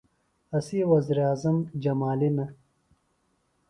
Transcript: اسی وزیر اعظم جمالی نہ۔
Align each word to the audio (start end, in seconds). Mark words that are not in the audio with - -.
اسی 0.57 0.79
وزیر 0.91 1.19
اعظم 1.27 1.57
جمالی 1.83 2.29
نہ۔ 2.37 2.45